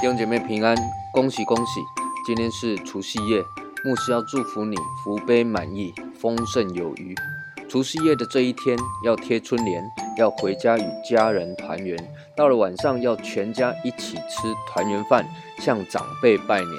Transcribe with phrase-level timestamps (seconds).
[0.00, 0.76] 兄姐妹平安，
[1.12, 1.80] 恭喜恭喜！
[2.24, 3.44] 今天是除夕夜，
[3.84, 7.16] 牧师要祝福你福杯满溢，丰盛有余。
[7.68, 9.82] 除夕夜的这一天，要贴春联，
[10.16, 11.98] 要回家与家人团圆。
[12.36, 15.26] 到了晚上，要全家一起吃团圆饭，
[15.58, 16.72] 向长辈拜年。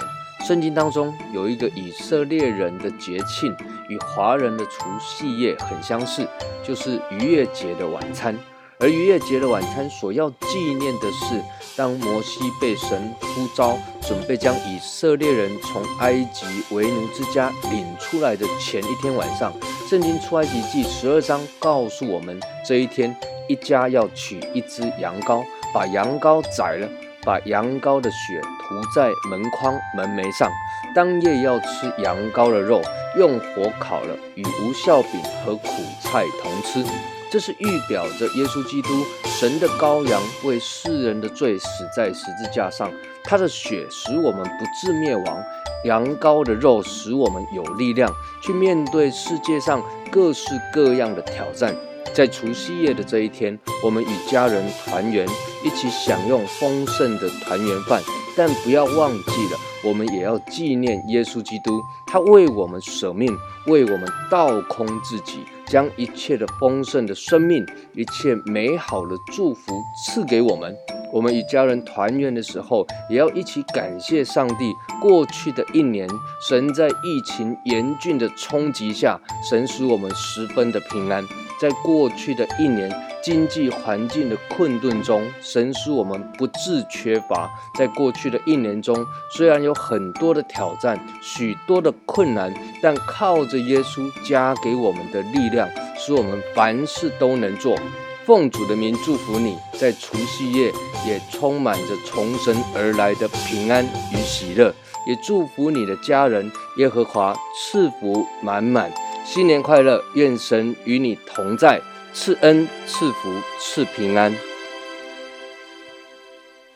[0.47, 3.53] 圣经当中有一个以色列人的节庆，
[3.89, 6.25] 与华人的除夕夜很相似，
[6.63, 8.33] 就是逾越节的晚餐。
[8.81, 11.43] 而逾越节的晚餐所要纪念的是，
[11.75, 19.51] 当摩西被神呼召，准备将以色列人从埃及为奴之家领出来的前一天晚上。
[19.89, 23.13] 圣经出埃及记十二章告诉我们，这一天
[23.49, 26.87] 一家要取一只羊羔，把羊羔宰了，
[27.25, 30.49] 把羊羔的血涂在门框门楣上。
[30.95, 32.81] 当夜要吃羊羔的肉，
[33.17, 35.67] 用火烤了，与无酵饼和苦
[36.01, 36.89] 菜同吃。
[37.31, 38.89] 这是预表着耶稣基督，
[39.25, 42.91] 神的羔羊，为世人的罪死在十字架上。
[43.23, 45.43] 他的血使我们不致灭亡，
[45.83, 51.75] 羊羔的肉使我们有力量去面对世界上各式各样的挑战。
[52.13, 55.27] 在除夕夜的这一天，我们与家人团圆，
[55.63, 58.01] 一起享用丰盛的团圆饭。
[58.37, 63.35] 但不要忘记了，我们也要纪念耶稣基督，他为我们舍命，
[63.67, 70.73] 为我们倒空自己，将一切的丰盛的生命、一切美好的祝福赐给我们。
[71.11, 74.71] 我们与家人团圆的时候，也要一起感谢上帝。
[75.01, 76.07] 过去的一年，
[76.47, 79.19] 神在疫情严峻的冲击下，
[79.49, 81.25] 神使我们十分的平安。
[81.59, 82.89] 在过去的一年
[83.21, 87.49] 经济环境的困顿中，神使我们不致缺乏。
[87.77, 97.77] 在过去的一年中，虽然有很多的挑战、许多的困难，但靠着耶稣加给我们的力量，使我们凡事都能做。
[98.25, 100.71] 奉主的名祝福你，在除夕夜
[101.05, 104.73] 也充满着从神而来的平安与喜乐，
[105.07, 108.91] 也祝福你的家人，耶和华赐福满满。
[109.31, 110.03] 新年快乐！
[110.15, 111.79] 愿神与你同在，
[112.11, 114.33] 赐恩、赐福、赐平安。